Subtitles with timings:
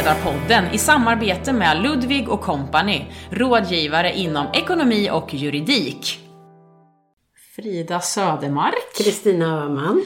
[0.00, 6.18] Självledarpodden i samarbete med Ludvig och Company, rådgivare inom ekonomi och juridik.
[7.56, 8.96] Frida Södermark.
[8.98, 10.04] Kristina Öhman.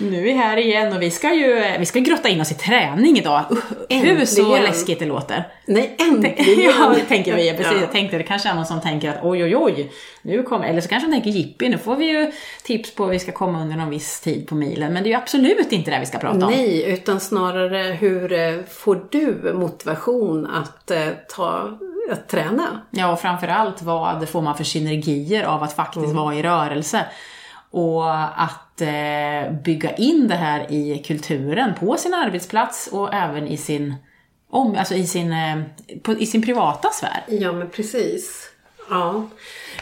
[0.00, 2.54] Nu är vi här igen och vi ska ju vi ska grotta in oss i
[2.54, 3.44] träning idag.
[3.50, 5.48] Uh, hur så läskigt det låter.
[5.66, 6.60] Nej, äntligen!
[6.78, 7.50] ja, det tänker vi.
[7.50, 7.72] Precis.
[7.72, 7.80] Ja.
[7.80, 9.90] Jag tänkte det kanske är någon som tänker att oj, oj, oj.
[10.22, 13.12] Nu kommer, eller så kanske de tänker jippi, nu får vi ju tips på att
[13.12, 14.92] vi ska komma under någon viss tid på milen.
[14.92, 16.52] Men det är ju absolut inte det vi ska prata om.
[16.52, 21.78] Nej, utan snarare hur eh, får du motivation att eh, ta
[22.12, 22.80] att träna.
[22.90, 26.16] Ja, och framförallt vad får man för synergier av att faktiskt mm.
[26.16, 27.04] vara i rörelse.
[27.70, 33.56] Och att eh, bygga in det här i kulturen på sin arbetsplats och även i
[33.56, 33.94] sin,
[34.50, 35.62] om, alltså i sin, eh,
[36.02, 37.24] på, i sin privata sfär.
[37.28, 38.50] Ja, men precis.
[38.90, 39.26] Ja.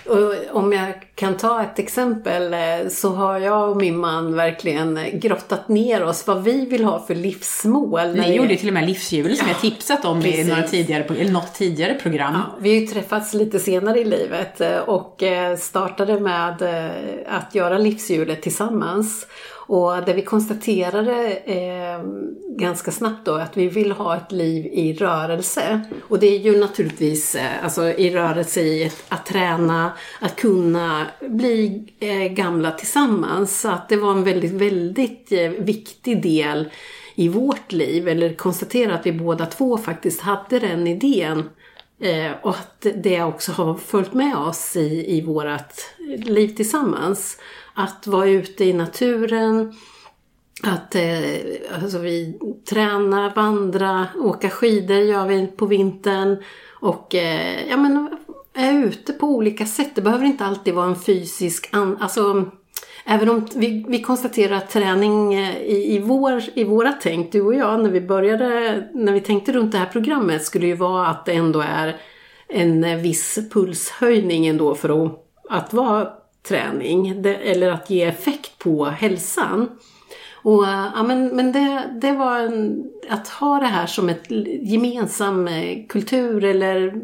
[0.09, 4.99] Och om jag kan ta ett exempel eh, så har jag och min man verkligen
[5.13, 8.15] grottat ner oss vad vi vill ha för livsmål.
[8.15, 10.47] Ni gjorde ju till och med livshjul som ja, jag tipsat om precis.
[10.47, 12.33] i några tidigare, eller något tidigare program.
[12.35, 16.63] Ja, vi har ju träffats lite senare i livet eh, och eh, startade med
[17.27, 19.27] att göra livshjulet tillsammans.
[19.69, 22.03] Och det vi konstaterade eh,
[22.59, 25.81] ganska snabbt då att vi vill ha ett liv i rörelse.
[26.09, 31.07] Och det är ju naturligtvis eh, alltså i rörelse i ett, att träna, att kunna
[31.21, 33.61] bli eh, gamla tillsammans.
[33.61, 36.69] Så att det var en väldigt, väldigt eh, viktig del
[37.15, 41.51] i vårt liv, eller konstatera att vi båda två faktiskt hade den idén.
[42.01, 47.39] Eh, och att det också har följt med oss i, i vårt liv tillsammans
[47.79, 49.75] att vara ute i naturen,
[50.63, 56.43] att eh, alltså vi tränar, vandra, åka skidor gör vi på vintern
[56.81, 58.17] och eh, ja, men,
[58.55, 59.91] är ute på olika sätt.
[59.95, 62.51] Det behöver inte alltid vara en fysisk, an, alltså
[63.11, 67.41] Även om vi, vi konstaterar att träning eh, i, i, vår, i våra tänk, du
[67.41, 71.07] och jag, när vi började, när vi tänkte runt det här programmet skulle ju vara
[71.07, 71.97] att det ändå är
[72.49, 76.09] en eh, viss pulshöjning ändå för att, att vara
[76.43, 79.69] träning eller att ge effekt på hälsan.
[80.43, 85.49] Och, ja, men men det, det var en, att ha det här som ett gemensam
[85.49, 87.03] eh, kultur eller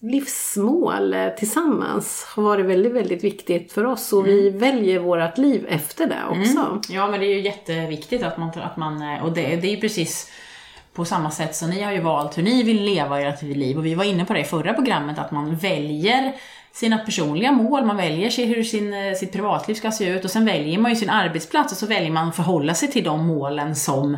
[0.00, 4.30] livsmål eh, tillsammans har varit väldigt, väldigt viktigt för oss och mm.
[4.30, 6.58] vi väljer vårt liv efter det också.
[6.58, 6.80] Mm.
[6.88, 9.74] Ja, men det är ju jätteviktigt att man, att man eh, och det, det är
[9.74, 10.30] ju precis
[10.94, 13.86] på samma sätt som ni har ju valt hur ni vill leva ert liv och
[13.86, 16.34] vi var inne på det i förra programmet att man väljer
[16.72, 20.30] sina personliga mål, man väljer sig hur sin, eh, sitt privatliv ska se ut och
[20.30, 23.26] sen väljer man ju sin arbetsplats och så väljer man att förhålla sig till de
[23.26, 24.16] målen som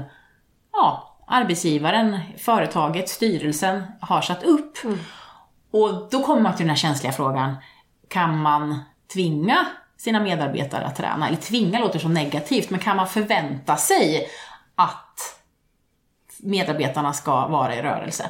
[0.72, 4.84] ja, arbetsgivaren, företaget, styrelsen har satt upp.
[4.84, 4.98] Mm.
[5.70, 7.56] Och då kommer man till den här känsliga frågan,
[8.08, 8.80] kan man
[9.12, 9.66] tvinga
[9.96, 11.28] sina medarbetare att träna?
[11.28, 14.26] Eller tvinga låter så negativt, men kan man förvänta sig
[14.74, 15.01] att
[16.42, 18.24] medarbetarna ska vara i rörelse?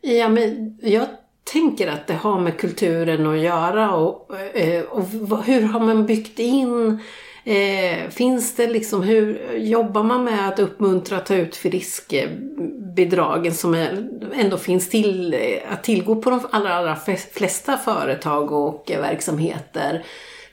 [0.00, 1.06] Ja, men jag
[1.44, 6.38] tänker att det har med kulturen att göra och, eh, och hur har man byggt
[6.38, 7.00] in
[7.46, 13.74] Eh, finns det liksom, hur jobbar man med att uppmuntra att ta ut friskbidragen som
[13.74, 15.36] är, ändå finns till,
[15.70, 16.96] att tillgå på de allra, allra
[17.32, 20.04] flesta företag och eh, verksamheter?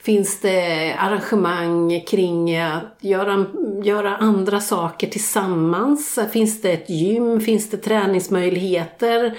[0.04, 3.46] Finns det arrangemang kring att göra,
[3.84, 6.20] göra andra saker tillsammans?
[6.34, 7.42] Finns det ett gym?
[7.42, 9.38] Finns det träningsmöjligheter?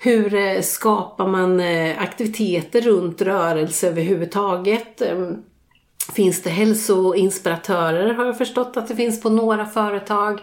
[0.00, 5.02] Hur eh, skapar man eh, aktiviteter runt rörelse överhuvudtaget?
[5.02, 5.36] Ehm,
[6.12, 10.40] finns det hälsoinspiratörer har jag förstått att det finns på några företag.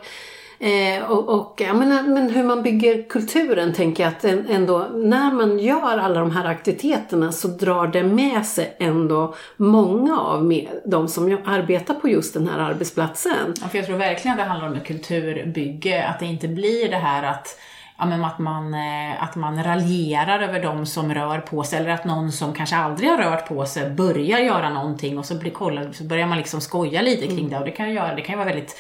[0.62, 5.32] Eh, och, och ja, men, men, hur man bygger kulturen tänker jag att ändå när
[5.32, 10.68] man gör alla de här aktiviteterna så drar det med sig ändå många av med,
[10.86, 13.54] de som arbetar på just den här arbetsplatsen.
[13.62, 16.90] Ja, för jag tror verkligen att det handlar om ett kulturbygge, att det inte blir
[16.90, 17.60] det här att
[17.98, 21.90] ja, men att, man, eh, att man raljerar över de som rör på sig eller
[21.90, 25.52] att någon som kanske aldrig har rört på sig börjar göra någonting och så, blir,
[25.52, 27.50] kolla, så börjar man liksom skoja lite kring mm.
[27.50, 28.76] det och det kan ju, göra, det kan ju vara väldigt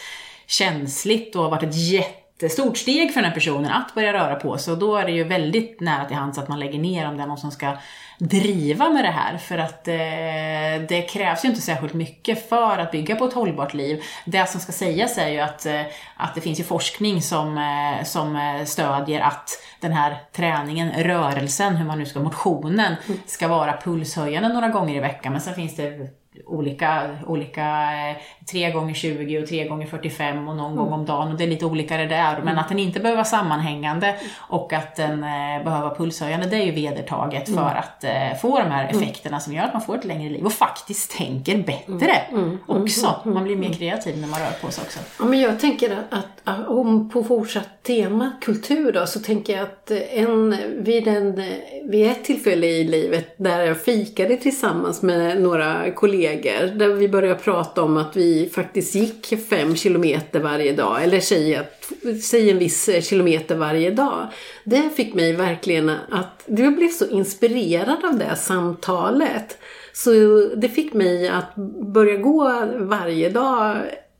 [0.49, 4.57] känsligt och ha varit ett jättestort steg för den här personen att börja röra på
[4.57, 7.17] sig och då är det ju väldigt nära till hands att man lägger ner om
[7.17, 7.77] det är någon som ska
[8.19, 12.91] driva med det här för att eh, det krävs ju inte särskilt mycket för att
[12.91, 14.03] bygga på ett hållbart liv.
[14.25, 15.81] Det som ska sägas är ju att, eh,
[16.15, 19.49] att det finns ju forskning som, eh, som eh, stödjer att
[19.79, 23.19] den här träningen, rörelsen, hur man nu ska, motionen, mm.
[23.25, 25.31] ska vara pulshöjande några gånger i veckan.
[25.31, 27.63] Men sen finns det olika, olika
[28.09, 28.17] eh,
[28.51, 31.31] 3 gånger 20 och 3 gånger 45 och någon gång om dagen.
[31.31, 32.41] Och det är lite olika det där.
[32.43, 36.55] Men att den inte behöver vara sammanhängande och att den eh, behöver vara pulshöjande, det
[36.55, 39.97] är ju vedertaget för att eh, få de här effekterna som gör att man får
[39.97, 42.21] ett längre liv och faktiskt tänker bättre
[42.67, 43.15] också.
[43.25, 44.99] Man blir mer kreativ när man rör på sig också.
[45.19, 49.63] Ja, men jag tänker att, att om på fortsatt tema kultur då, så tänker jag
[49.63, 51.43] att en, vid, en,
[51.83, 57.39] vid ett tillfälle i livet där jag fikade tillsammans med några kollegor, där vi började
[57.39, 61.91] prata om att vi faktiskt gick fem kilometer varje dag, eller säg, att,
[62.21, 64.27] säg en viss kilometer varje dag.
[64.63, 69.57] Det fick mig verkligen att, jag blev så inspirerad av det samtalet.
[69.93, 70.11] Så
[70.55, 71.55] det fick mig att
[71.93, 73.77] börja gå varje dag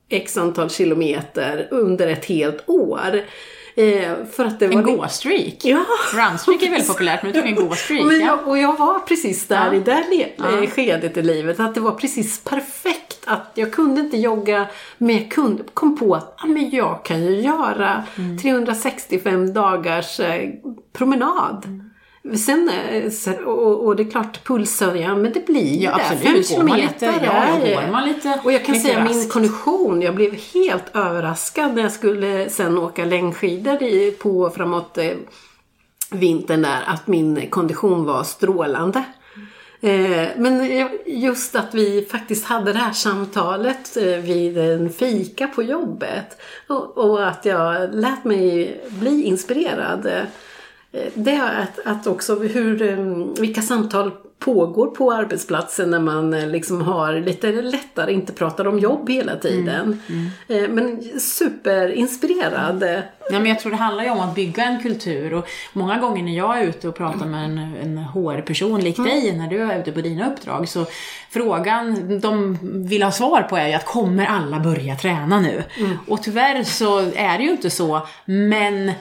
[0.10, 3.22] x antal kilometer under ett helt år.
[3.76, 5.56] Eh, för att det En var gåstreak.
[5.64, 5.86] Ja.
[6.14, 8.06] Runstreak är väldigt populärt, men du tog en gåstreak.
[8.06, 8.40] Men Ja.
[8.46, 9.74] och jag var precis där Ja.
[9.74, 10.04] i det
[10.38, 10.64] Ja.
[10.64, 11.60] eh, skedet i livet.
[11.60, 13.20] Att det var precis perfekt.
[13.26, 14.68] Att jag kunde inte jogga,
[14.98, 18.38] men jag kunde, kom på att ah, men jag kan ju göra Mm.
[18.38, 20.50] 365 dagars eh,
[20.94, 21.89] promenad.
[22.38, 22.70] Sen,
[23.28, 26.04] eh, och, och det är klart pulshöjaren, men det blir Ja, det.
[26.04, 26.24] absolut.
[26.24, 29.32] Fem kilometer lite, ja, går man lite- Och jag kan säga min raskt.
[29.34, 35.12] kondition, jag blev helt överraskad när jag skulle sen åka längdskidor i, på framåt eh,
[36.12, 39.04] vintern där att min kondition var strålande.
[39.82, 40.70] Eh, Men
[41.06, 46.38] just att vi faktiskt hade det här samtalet eh, vid en fika på jobbet
[46.68, 50.10] och, och att jag lät mig bli inspirerad.
[50.92, 52.98] Eh, Det är att, att också hur, eh,
[53.42, 58.80] vilka samtal pågår på arbetsplatsen när man eh, liksom har lite lättare, inte pratar om
[58.80, 60.02] jobb hela tiden.
[60.48, 62.84] Eh, Men superinspirerad.
[63.32, 66.24] Ja, men jag tror det handlar ju om att bygga en kultur och många gånger
[66.24, 69.80] när jag är ute och pratar med en, en HR-person lik dig, när du är
[69.80, 70.86] ute på dina uppdrag, så
[71.32, 72.58] frågan de
[72.88, 75.64] vill ha svar på är ju att kommer alla börja träna nu?
[76.08, 78.92] Och tyvärr så är det ju inte så, men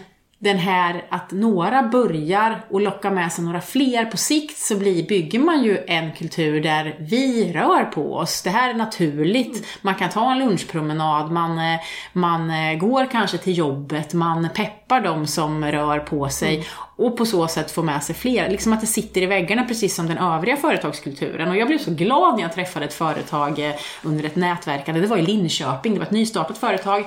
[0.41, 5.09] den här att några börjar och lockar med sig några fler på sikt så blir,
[5.09, 8.43] bygger man ju en kultur där vi rör på oss.
[8.43, 9.67] Det här är naturligt.
[9.83, 11.81] Man kan ta en lunchpromenad, man, eh,
[12.13, 17.27] man eh, går kanske till jobbet, man peppar de som rör på sig och på
[17.27, 18.51] så sätt får med sig fler.
[18.51, 21.49] Liksom att det sitter i väggarna precis som den övriga företagskulturen.
[21.49, 25.01] Och jag blev så glad när jag träffade ett företag eh, under ett nätverkande.
[25.01, 27.05] Det var i Linköping, det var ett nystartat företag.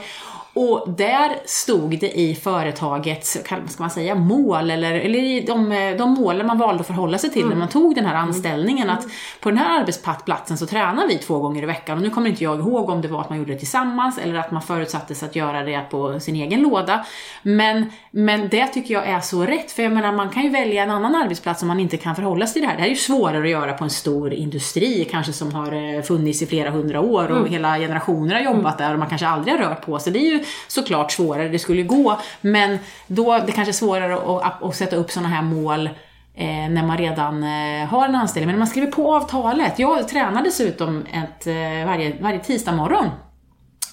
[0.53, 6.13] Och där stod det i företagets, kan- ska man säga, mål, eller, eller de, de
[6.13, 9.03] målen man valde att förhålla sig till när man tog den här anställningen, att
[9.41, 11.97] på den här arbetsplatsen så tränar vi två gånger i veckan.
[11.97, 14.35] Och nu kommer inte jag ihåg om det var att man gjorde det tillsammans eller
[14.39, 17.05] att man förutsattes att göra det på sin egen låda.
[17.43, 20.83] Men, men det tycker jag är så rätt, för jag menar man kan ju välja
[20.83, 22.75] en annan arbetsplats om man inte kan förhålla sig till det här.
[22.75, 26.01] Det här är ju svårare att göra på en stor industri, kanske som har eh,
[26.01, 29.55] funnits i flera hundra år och hela generationer har jobbat där och man kanske aldrig
[29.55, 30.13] har rört på sig.
[30.13, 34.63] Det är ju såklart svårare, det skulle gå, men då det kanske är svårare att,
[34.63, 35.87] att sätta upp sådana här mål
[36.35, 38.47] eh, när man redan eh, har en anställning.
[38.47, 39.79] Men när man skriver på avtalet.
[39.79, 43.09] Jag tränar dessutom ett, eh, varje, varje tisdag morgon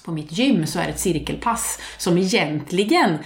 [0.05, 3.17] på mitt gym så är det ett cirkelpass som egentligen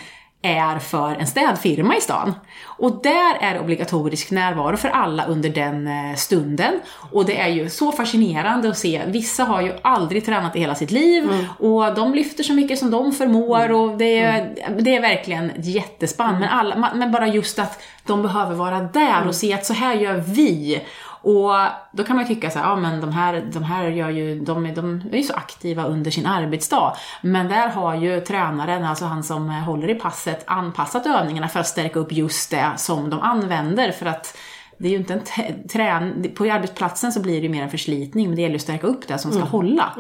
[0.44, 2.34] är för en städfirma i stan.
[2.66, 6.80] Och där är det obligatorisk närvaro för alla under den eh, stunden.
[7.12, 9.02] Och det är ju så fascinerande att se.
[9.08, 12.92] Vissa har ju aldrig tränat i hela sitt liv och de lyfter så mycket som
[12.92, 16.40] de förmår och det är, det är verkligen jättespann.
[16.40, 19.94] Men, alla, men bara just att de behöver vara där och se att så här
[19.94, 20.82] gör vi.
[21.24, 21.52] Och
[21.92, 24.40] då kan man ju tycka så här, ja men de här, de här gör ju,
[24.40, 26.94] de, är- de är ju så aktiva under sin arbetsdag.
[27.22, 31.68] Men där har ju tränaren, alltså han som håller i passet, anpassat övningarna för att
[31.68, 33.92] stärka upp just det som de använder.
[33.92, 34.38] För att
[34.78, 36.32] det är ju inte en trän...
[36.36, 38.88] På arbetsplatsen så blir det ju mer en förslitning, men det gäller ju att stärka
[38.88, 39.94] upp det som ska hålla.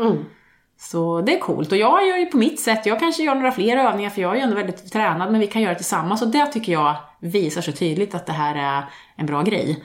[0.79, 1.71] Så det är coolt.
[1.71, 4.31] Och jag gör ju på mitt sätt, jag kanske gör några fler övningar för jag
[4.31, 6.21] är ju ändå väldigt tränad, men vi kan göra det tillsammans.
[6.21, 9.83] Och det tycker jag visar så tydligt att det här är en bra grej.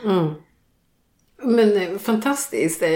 [1.42, 2.83] Men eh, fantastiskt.
[2.83, 2.88] Eh,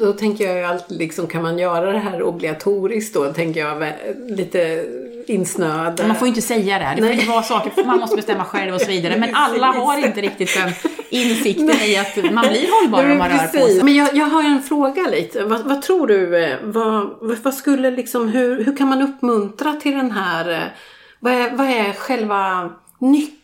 [0.00, 3.32] Då tänker jag ju alltid liksom, kan man göra det här obligatoriskt då?
[3.32, 3.92] Tänker jag
[4.28, 4.84] lite
[5.26, 6.04] insnöad.
[6.06, 6.94] Man får ju inte säga det.
[6.96, 9.16] Det får inte vara saker, man måste bestämma själv och så vidare.
[9.18, 10.72] Men alla har inte riktigt den
[11.10, 13.82] insikten i att man blir hållbar om man rör på sig.
[13.84, 15.44] Men jag, jag har en fråga lite.
[15.44, 16.44] Vad, vad tror du?
[16.44, 17.10] eh, Vad,
[17.42, 20.74] vad skulle liksom, hur, hur kan man uppmuntra till den här...
[21.20, 23.37] Vad är, vad är själva nyckeln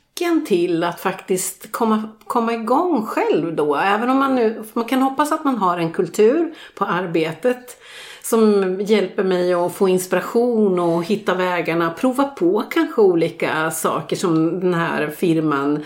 [0.47, 3.77] till att faktiskt komma, komma igång själv då?
[3.77, 4.65] Även om man nu...
[4.73, 7.81] Man kan hoppas att man har en kultur på arbetet
[8.23, 11.91] som hjälper mig att få inspiration och hitta vägarna.
[11.91, 15.85] Prova på kanske olika saker som den här firman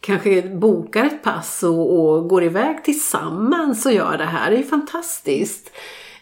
[0.00, 4.50] kanske bokar ett pass och, och går iväg tillsammans och gör det här.
[4.50, 5.70] Det är ju fantastiskt.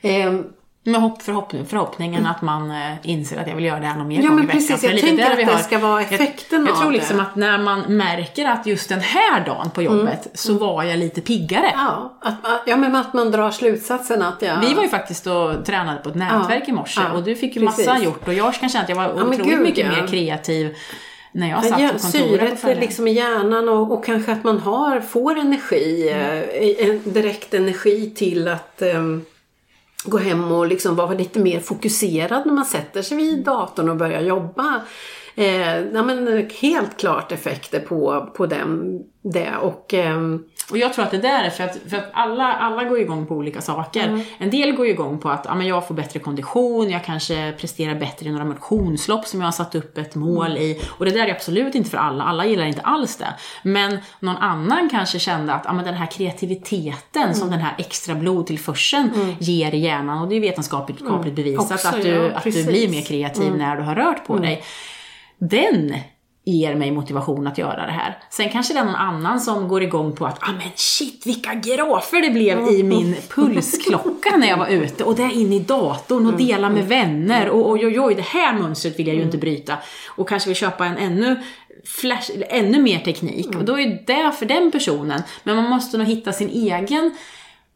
[0.02, 0.44] Ehm,
[0.90, 4.08] med hopp, förhoppning, förhoppningen att man eh, inser att jag vill göra det här någon
[4.08, 4.60] mer Ja gång i men veckan.
[4.60, 7.22] precis, jag tänker att det har- ska vara jag, effekten jag tror av liksom det.
[7.22, 11.20] att när man märker att just den här dagen på jobbet så var jag lite
[11.20, 11.70] piggare.
[11.74, 14.60] Ja, att, ja, men att man drar slutsatsen att jag...
[14.60, 17.36] Vi var ju faktiskt och tränade på ett nätverk Ja, i morse ja, och du
[17.36, 17.86] fick ju precis.
[17.86, 20.00] massa gjort och jag kan känna att jag var men otroligt gud, mycket ja.
[20.00, 20.76] mer kreativ
[21.32, 24.58] när jag satt Ja, på kontoret syret liksom i hjärnan och, och kanske att man
[24.58, 29.24] har, får energi, eh, en direkt energi till att ehm,
[30.08, 33.96] gå hem och liksom vara lite mer fokuserad när man sätter sig vid datorn och
[33.96, 34.80] börjar jobba.
[35.38, 41.04] Eh, ja, men helt klart effekter på, på den, det och ehm, Och jag tror
[41.04, 44.08] att det där är för att, för att alla, alla går igång på olika saker.
[44.08, 44.20] Mm.
[44.38, 47.94] En del går igång på att ja, men jag får bättre kondition, jag kanske presterar
[47.94, 50.82] bättre i några motionslopp som jag har satt upp ett mål i.
[50.98, 53.34] Och det där är absolut inte för alla, alla gillar inte alls det.
[53.62, 57.34] Men någon annan kanske kände att ja, men den här kreativiteten Mm.
[57.34, 61.74] som den här extra blodtillförseln ger i hjärnan, och det är vetenskapligt vetenskapligt bevisat Mm.
[61.74, 62.60] Också, att, du, ja, att du.
[62.60, 62.66] Mm.
[62.66, 64.62] blir mer kreativ när du har rört på dig.
[65.38, 65.94] Den
[66.44, 68.18] ger mig motivation att göra det här.
[68.30, 71.54] Sen kanske det är någon annan som går igång på att ah, men shit vilka
[71.54, 76.26] grafer det blev i min pulsklocka när jag var ute och där in i datorn
[76.26, 79.38] och dela med vänner och oj oj oj det här mönstret vill jag ju inte
[79.38, 79.76] bryta.
[80.08, 81.42] Och kanske vill köpa en ännu
[81.84, 85.22] flash, eller ännu mer teknik och då är det för den personen.
[85.42, 87.16] Men man måste nog hitta sin egen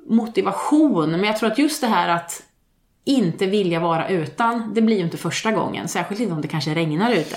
[0.09, 1.11] motivation.
[1.11, 2.43] Men jag tror att just det här att
[3.05, 5.89] inte vilja vara utan, det blir ju inte första gången.
[5.89, 7.37] Särskilt inte om det kanske regnar ute.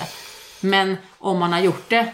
[0.60, 2.12] Men om man har gjort det,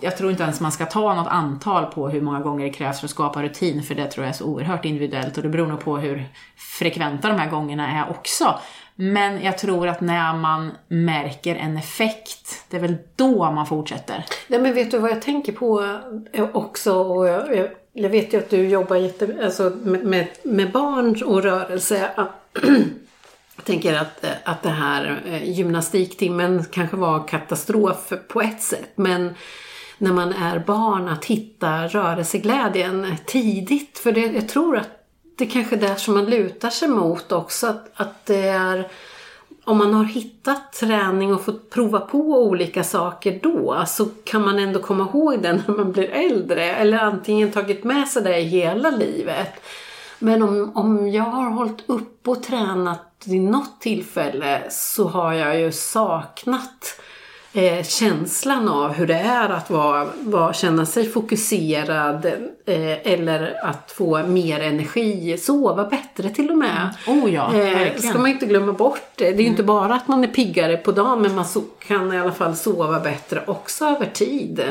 [0.00, 3.00] jag tror inte ens man ska ta något antal på hur många gånger det krävs
[3.00, 5.66] för att skapa rutin, för det tror jag är så oerhört individuellt och det beror
[5.66, 8.58] nog på hur frekventa de här gångerna är också.
[8.94, 14.24] Men jag tror att när man märker en effekt, det är väl då man fortsätter.
[14.48, 15.98] Nej men vet du vad jag tänker på
[16.52, 20.72] också och jag, jag, jag vet ju att du jobbar jätte, alltså med, med, med
[20.72, 22.10] barn och rörelse.
[23.56, 28.90] Jag tänker att, eh, att det här eh, gymnastiktimmen kanske var katastrof på ett sätt
[28.94, 29.34] men
[29.98, 33.98] när man är barn att hitta rörelseglädjen tidigt.
[33.98, 34.88] För det, jag tror att
[35.38, 37.66] det kanske är där som man lutar sig mot också.
[37.66, 38.88] Att, att det är
[39.64, 44.58] om man har hittat träning och fått prova på olika saker då så kan man
[44.58, 48.44] ändå komma ihåg det när man blir äldre eller antingen tagit med sig det i
[48.44, 49.52] hela livet.
[50.18, 55.60] Men om, om jag har hållit upp och tränat vid något tillfälle så har jag
[55.60, 57.00] ju saknat
[57.52, 62.26] eh, känslan av hur det är att vara, vara, känna sig fokuserad
[62.66, 66.94] eh, eller att få mer energi, sova bättre till och med.
[67.06, 69.24] Oh ja, Eh, ska man inte glömma bort det.
[69.24, 72.12] Det är ju inte bara att man är piggare på dagen men man so- kan
[72.12, 74.64] i alla fall sova bättre också över tid.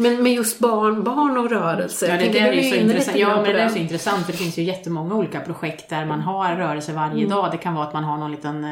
[0.00, 2.06] Men med just barn, barn och rörelse.
[2.06, 3.16] Ja, det där är ju så intressant.
[3.18, 6.04] Ja, men det där är så intressant för det finns ju jättemånga olika projekt där
[6.06, 7.28] man har rörelse varje Mm.
[7.30, 7.48] dag.
[7.52, 8.64] Det kan vara att man har någon liten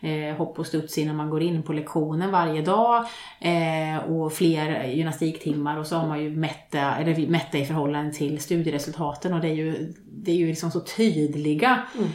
[0.00, 3.04] eh, hopp och studs innan man går in på lektionen varje dag
[3.40, 8.40] eh, och fler gymnastiktimmar och så har man ju mätt eller mätt i förhållande till
[8.40, 12.08] studieresultaten och det är ju, det är ju liksom så tydliga Mm.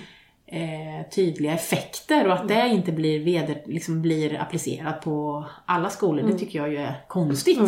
[0.52, 6.20] Eh, tydliga effekter och att det inte blir, veder, liksom blir applicerat på alla skolor,
[6.20, 6.32] Mm.
[6.32, 7.60] det tycker jag ju är konstigt.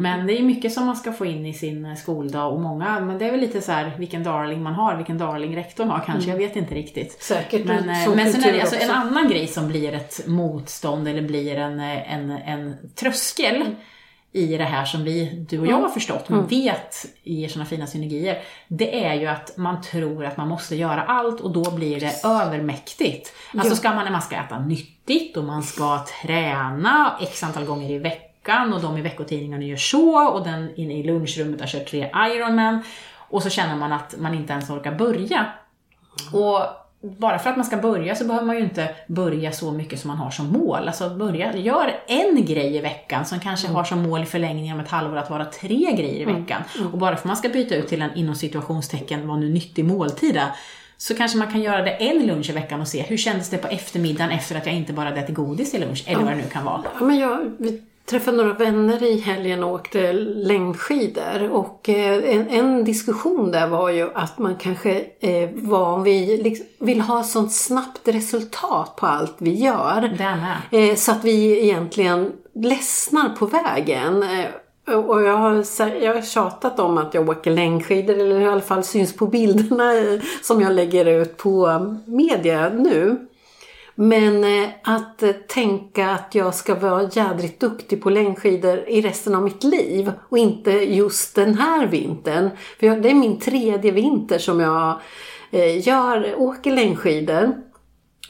[0.00, 3.18] Men det är mycket som man ska få in i sin skoldag och många, men
[3.18, 6.30] det är väl lite så här vilken darling man har, vilken darling rektorn har kanske,
[6.30, 7.22] jag vet inte riktigt.
[7.22, 11.08] Säkert Men, eh, men sen är det alltså en annan grej som blir ett motstånd
[11.08, 13.74] eller blir en, eh, en, en tröskel Mm.
[14.32, 17.86] I det här som vi, du och jag har förstått, men vet ger sådana fina
[17.86, 18.42] synergier.
[18.68, 22.24] Det är ju att man tror att man måste göra allt och då blir det
[22.24, 23.32] övermäktigt.
[23.56, 27.98] Alltså ska man, man ska äta nyttigt och man ska träna x antal gånger i
[27.98, 32.10] veckan och de i veckotidningarna gör så och den inne i lunchrummet har kört tre
[32.14, 32.82] Ironman
[33.14, 35.46] och så känner man att man inte ens orkar börja.
[36.32, 40.00] Och bara för att man ska börja så behöver man ju inte börja så mycket
[40.00, 40.88] som man har som mål.
[40.88, 44.80] Alltså börja, gör en grej i veckan som kanske har som mål i förlängningen om
[44.84, 46.62] ett halvår att vara tre grejer i veckan.
[46.92, 49.84] Och bara för att man ska byta ut till en inom situationstecken vad nu nyttig
[49.84, 50.48] måltid är,
[50.96, 53.58] så kanske man kan göra det en lunch i veckan och se hur kändes det
[53.58, 56.48] på eftermiddagen efter att jag inte bara ätit godis till lunch, eller vad det nu
[56.52, 56.82] kan vara.
[56.98, 61.50] Ja, men jag, vi träffade några vänner i helgen och åkte längdskidor.
[61.50, 66.36] Och eh, en, en diskussion där var ju att man kanske eh, var om vi
[66.36, 70.16] liksom vill ha sånt snabbt resultat på allt vi gör.
[70.70, 74.22] Eh, så att vi egentligen ledsnar på vägen.
[74.22, 74.46] Eh,
[74.94, 75.64] och jag har,
[76.02, 79.94] jag har tjatat om att jag åker längdskidor, eller i alla fall syns på bilderna
[79.98, 83.26] eh, som jag lägger ut på media nu.
[83.94, 89.34] Men eh, att eh, tänka att jag ska vara jädrigt duktig på längdskidor i resten
[89.34, 92.50] av mitt liv och inte just den här vintern.
[92.80, 95.00] För det är min tredje vinter som jag
[95.50, 97.52] eh, gör, åker längdskidor.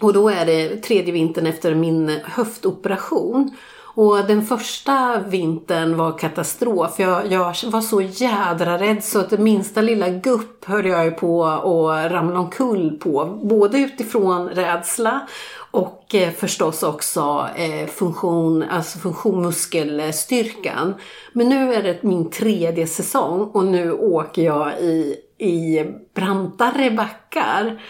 [0.01, 3.57] Och då är det tredje vintern efter min höftoperation.
[3.95, 6.99] Och den första vintern var katastrof.
[6.99, 11.11] Jag, jag var så jädra rädd så att det minsta lilla gupp höll jag ju
[11.11, 13.41] på att ramla omkull på.
[13.43, 15.27] Både utifrån rädsla
[15.71, 20.95] och eh, förstås också eh, funktion, alltså funktion, muskelstyrkan.
[21.33, 25.85] Men nu är det min tredje säsong och nu åker jag i, i
[26.15, 27.81] brantare backar.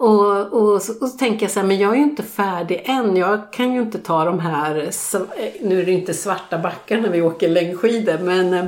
[0.00, 3.16] Och, och, och, så, tänker jag så här, men jag är ju inte färdig än.
[3.16, 7.08] Jag kan ju inte ta de här, eh, nu är det inte svarta backar när
[7.10, 8.64] vi åker längdskidor, men eh,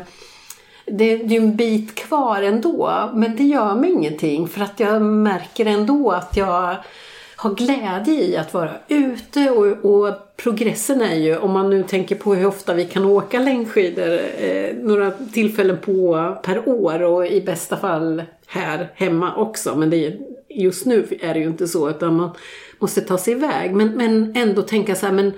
[0.86, 3.10] det, det är en bit kvar ändå.
[3.14, 6.76] Men det gör mig ingenting för att jag märker ändå att jag
[7.36, 12.16] har glädje i att vara ute och, och, progressen är ju, om man nu tänker
[12.16, 17.40] på hur ofta vi kan åka längdskidor, eh, några tillfällen på per år och i
[17.40, 19.76] bästa fall här hemma också.
[19.76, 20.18] Men det är,
[20.54, 22.30] just nu är det ju inte så utan man
[22.78, 23.74] måste ta sig iväg.
[23.74, 25.32] Men, men ändå tänka så här, men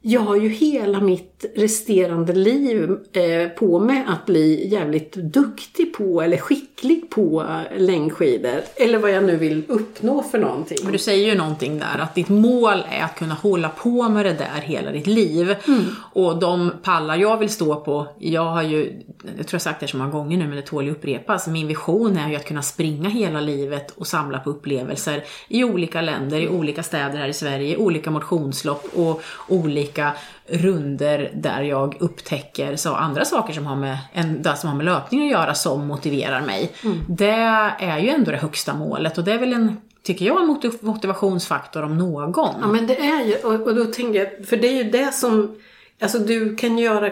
[0.00, 6.22] jag har ju hela mitt resterande liv eh, på mig att bli jävligt duktig på
[6.22, 8.60] eller skicklig på längdskidor.
[8.76, 10.78] Eller vad jag nu vill uppnå för någonting.
[10.82, 14.26] Men du säger ju någonting där, att ditt mål är att kunna hålla på med
[14.26, 15.54] det där hela ditt liv.
[15.68, 15.84] Mm.
[16.12, 19.02] Och de pallar jag vill stå på, jag har ju,
[19.36, 21.66] jag tror jag sagt det så många gånger nu men det tål ju upprepas, min
[21.66, 26.40] vision är ju att kunna springa hela livet och samla på upplevelser i olika länder,
[26.40, 29.87] i olika städer här i Sverige, olika motionslopp och olika
[30.46, 33.98] runder där jag upptäcker så andra saker som har, med,
[34.58, 36.72] som har med löpning att göra som motiverar mig.
[36.84, 36.98] Mm.
[37.08, 37.30] Det
[37.80, 41.82] är ju ändå det högsta målet och det är väl en tycker jag, en motivationsfaktor
[41.82, 42.54] om någon.
[42.60, 45.14] Ja men det är ju, och, och då tänker jag, för det är ju det
[45.14, 45.56] som
[46.00, 47.10] Alltså du kan göra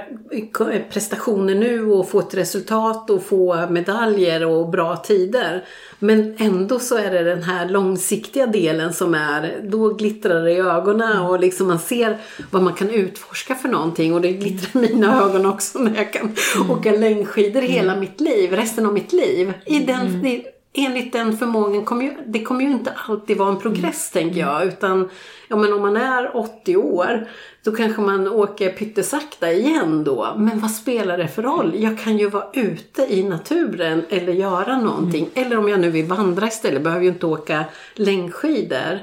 [0.90, 5.64] prestationer nu och få ett resultat och få medaljer och bra tider.
[5.98, 10.60] Men ändå så är det den här långsiktiga delen som är, då glittrar det i
[10.60, 12.18] ögonen och liksom man ser
[12.50, 16.12] vad man kan utforska för någonting och det glittrar i mina ögon också när jag
[16.12, 16.70] kan mm.
[16.70, 18.00] åka längdskidor hela mm.
[18.00, 19.52] mitt liv, resten av mitt liv.
[19.66, 20.42] I den, mm
[20.76, 24.24] enligt den förmågan kommer ju, det kommer ju inte alltid vara en progress mm.
[24.24, 24.66] tänker jag.
[24.66, 25.08] Utan
[25.48, 27.28] ja, men om man är 80 år
[27.62, 30.34] då kanske man åker pyttesakta igen då.
[30.36, 31.72] Men vad spelar det för roll?
[31.74, 35.30] Jag kan ju vara ute i naturen eller göra någonting.
[35.34, 35.46] Mm.
[35.46, 38.98] Eller om jag nu vill vandra istället, behöver ju inte åka längdskidor.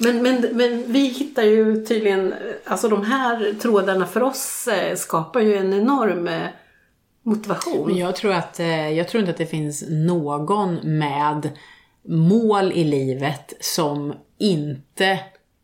[0.00, 5.40] Men, men, men vi hittar ju tydligen, alltså de här trådarna för oss eh, skapar
[5.40, 6.46] ju en enorm eh,
[7.22, 7.86] motivation.
[7.86, 11.50] Men jag tror, att, eh, jag tror inte att det finns någon med
[12.08, 15.18] mål i livet som inte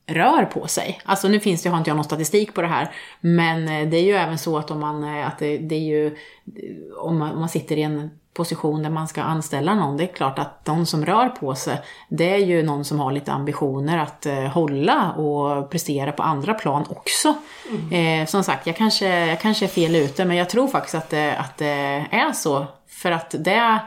[0.06, 1.00] rör på sig.
[1.04, 3.96] Alltså nu finns det, har inte jag någon statistik på det här, men eh, det
[3.96, 6.16] är ju även så att om man, eh, att det, det är ju,
[6.96, 10.14] om man, om man sitter i en position där man ska anställa någon, det är
[10.14, 13.98] klart att de som rör på sig, det är ju någon som har lite ambitioner
[13.98, 17.34] att eh, hålla och prestera på andra plan också.
[17.70, 18.22] Mm.
[18.22, 21.10] Eh, som sagt, jag kanske, jag kanske är fel ute, men jag tror faktiskt att
[21.10, 22.66] det, att det är så.
[22.88, 23.78] För att det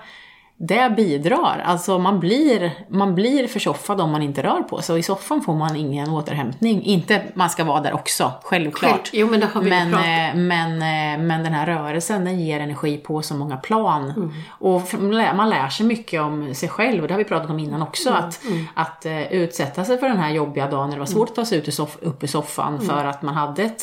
[0.68, 1.64] det bidrar.
[1.66, 5.42] Alltså man blir, man blir försoffad om man inte rör på sig och i soffan
[5.42, 6.84] får man ingen återhämtning.
[6.84, 9.10] Inte man ska vara där också, självklart.
[9.14, 12.60] Jo, men, det har vi men, eh, men, eh, men den här rörelsen den ger
[12.60, 14.10] energi på så många plan.
[14.10, 14.32] Mm.
[14.50, 14.94] Och
[15.36, 18.10] man lär sig mycket om sig själv och det har vi pratat om innan också.
[18.10, 18.24] Mm.
[18.24, 18.68] Att, mm.
[18.74, 21.46] att uh, utsätta sig för den här jobbiga dagen när det var svårt att ta
[21.46, 22.88] sig ut upp i soffan mm.
[22.88, 23.82] för att man hade ett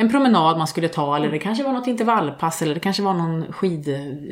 [0.00, 3.14] en promenad man skulle ta eller det kanske var något intervallpass eller det kanske var
[3.14, 3.88] någon skid,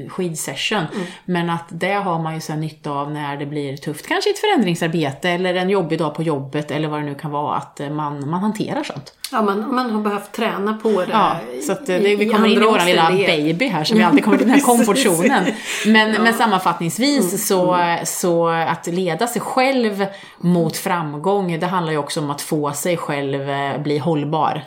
[0.09, 0.79] skidsession.
[0.79, 1.07] Mm.
[1.25, 4.07] Men att det har man ju sen nytta av när det blir tufft.
[4.07, 7.57] Kanske ett förändringsarbete eller en jobbig dag på jobbet eller vad det nu kan vara.
[7.57, 9.15] Att man, man hanterar sånt.
[9.33, 11.13] Ja, man, man har behövt träna på det.
[11.13, 14.25] Ja, så att det, vi kommer in i vår lilla baby här som vi alltid
[14.25, 15.45] kommer till den här komfortzonen.
[15.87, 16.23] Men, ja.
[16.23, 17.39] men sammanfattningsvis mm.
[17.39, 20.07] så, så att leda sig själv
[20.39, 24.63] mot framgång, det handlar ju också om att få sig själv eh, bli hållbar.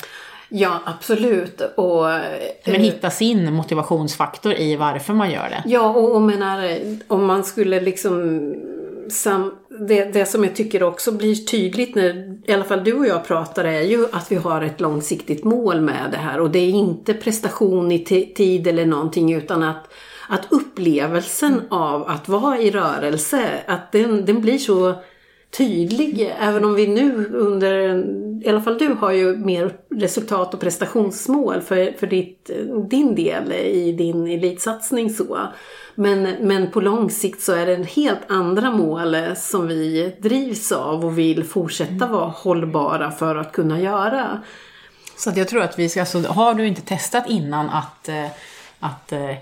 [0.54, 1.62] Ja, absolut.
[1.76, 2.04] Och,
[2.66, 5.64] Men eh, hitta sin motivationsfaktor i varför man gör det.
[5.66, 8.40] Ja, och, och menar, om man skulle liksom
[9.10, 9.56] sam,
[9.88, 13.28] det, det som jag tycker också blir tydligt när i alla fall du och jag
[13.28, 16.70] pratar är ju att vi har ett långsiktigt mål med det här och det är
[16.70, 18.00] inte prestation i
[18.36, 19.94] tid eller någonting utan att,
[20.30, 24.96] att upplevelsen av att vara i rörelse, att den, den blir så
[25.52, 26.34] tydlig.
[26.40, 28.04] Även om vi nu under,
[28.46, 32.50] i alla fall du har ju mer resultat och prestationsmål för, för ditt,
[32.90, 35.40] din del i din elitsatsning så.
[35.96, 41.06] Men, men på lång sikt så är det helt andra mål som vi drivs av
[41.06, 44.42] och vill fortsätta vara hållbara för att kunna göra.
[45.18, 48.26] Så att jag tror att vi ska, alltså, har du inte testat innan att, eh,
[48.80, 49.36] att eh,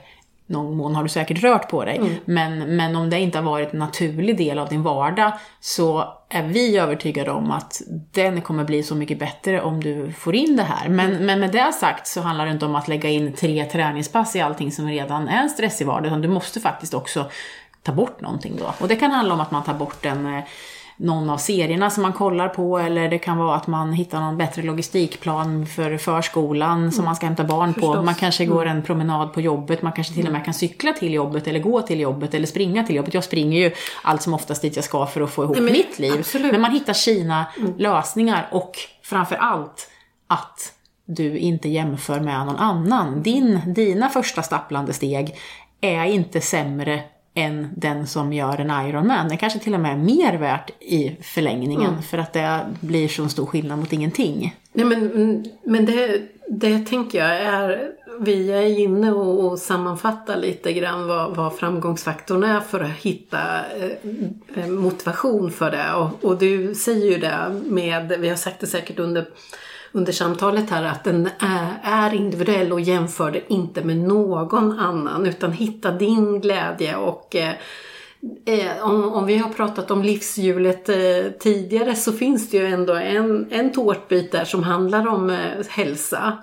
[0.49, 1.97] någon mån har du säkert rört på dig.
[1.97, 2.13] Mm.
[2.25, 6.43] Men, men om det inte har varit en naturlig del av din vardag så är
[6.43, 7.81] vi övertygade om att
[8.11, 10.89] den kommer bli så mycket bättre om du får in det här.
[10.89, 11.25] Men, mm.
[11.25, 14.41] men med det sagt så handlar det inte om att lägga in tre träningspass i
[14.41, 17.25] allting som redan är en stressig vardag, utan du måste faktiskt också
[17.83, 18.73] ta bort någonting då.
[18.79, 20.43] Och det kan handla om att man tar bort en eh,
[20.99, 24.37] någon av serierna som man kollar på eller det kan vara att man hittar någon
[24.37, 26.91] bättre logistikplan för förskolan mm.
[26.91, 27.95] som man ska hämta barn Förstås.
[27.95, 28.01] på.
[28.01, 28.77] Man kanske går mm.
[28.77, 31.81] en promenad på jobbet, man kanske till och med kan cykla till jobbet eller gå
[31.81, 33.13] till jobbet eller springa till jobbet.
[33.13, 35.99] Jag springer ju allt som oftast dit jag ska för att få ihop Nej, mitt
[35.99, 36.13] liv.
[36.19, 36.51] Absolut.
[36.51, 37.73] Men man hittar sina mm.
[37.77, 38.71] lösningar och
[39.03, 39.89] framför allt
[40.27, 40.73] att
[41.05, 43.23] du inte jämför med någon annan.
[43.23, 45.35] Din, dina första stapplande steg
[45.81, 47.03] är inte sämre
[47.39, 49.29] än den som gör en Ironman.
[49.29, 52.01] Det kanske till och med är mer värt i förlängningen mm.
[52.01, 54.55] för att det blir så stor skillnad mot ingenting.
[54.73, 60.73] Nej men, men det, det tänker jag är, vi är inne och, och sammanfattar lite
[60.73, 63.39] grann vad, vad framgångsfaktorn är för att hitta
[64.55, 65.93] eh, motivation för det.
[65.93, 69.27] Och, och du säger ju det med, vi har sagt det säkert under
[69.91, 71.29] under samtalet här att den
[71.83, 77.53] är, individuell och jämför den inte med någon annan utan hitta din glädje och eh,
[78.45, 82.93] eh, om, om, vi har pratat om livshjulet eh, tidigare så finns det ju ändå
[82.93, 86.37] en, en tårtbit där som handlar om eh, hälsa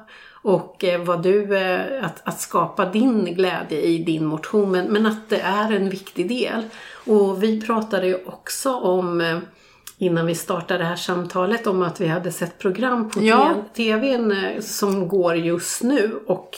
[0.47, 5.07] och eh, vad du, eh, att, att skapa din glädje i din motion men, men
[5.07, 6.63] att det är en viktig del.
[7.07, 9.39] Och vi pratade ju också om eh,
[9.99, 13.55] innan vi startade det här samtalet om att vi hade sett program på ja.
[13.77, 16.21] tvn eh, som går just nu.
[16.27, 16.51] Och,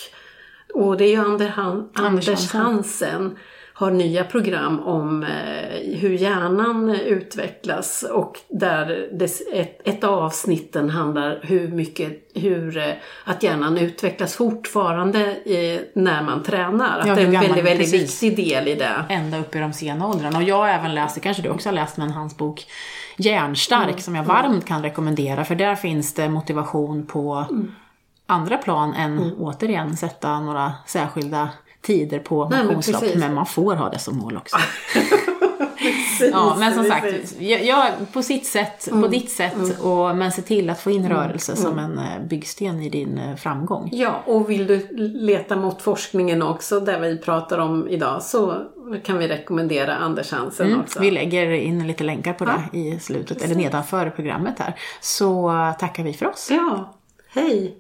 [0.75, 3.37] och det är ju Ander Han, Anders Hansen
[3.73, 9.09] har nya program om eh, hur hjärnan utvecklas och där
[9.53, 12.93] ett, ett av avsnitten handlar hur mycket, hur, eh,
[13.25, 15.37] att hjärnan utvecklas fortfarande
[15.93, 16.99] när man tränar.
[16.99, 19.05] Att ja, det är en väldigt, väldigt viktig del i det.
[19.09, 20.39] Ända upp i de sena åldrarna.
[20.39, 22.67] Och jag har även läst, det kanske du också har läst, men hans bok
[23.19, 24.01] Järnstark mm.
[24.01, 27.73] som jag varmt kan rekommendera för där finns det motivation på mm.
[28.27, 29.35] andra plan än mm.
[29.39, 31.51] återigen sätta några särskilda
[31.83, 33.03] tider på motionslopp.
[33.03, 34.57] Men, men, man får ha det som mål också.
[36.19, 39.03] precis, ja, men som sagt, jag, på sitt sätt, mm.
[39.03, 39.81] på ditt sätt, mm.
[39.81, 41.17] och, men se till att få in mm.
[41.17, 41.65] rörelse mm.
[41.65, 43.89] som en eh, byggsten i din eh, framgång.
[43.93, 48.63] Ja, och vill du leta mot forskningen också, där vi pratar om idag, så
[49.05, 50.81] kan vi rekommendera Anders Hansen mm.
[50.81, 51.01] också.
[51.01, 52.63] Vi lägger in lite länkar på ja.
[52.73, 54.75] det i slutet, eller nedanför programmet här.
[55.01, 56.49] Så tackar vi för oss.
[56.51, 56.95] Ja,
[57.29, 57.77] hej!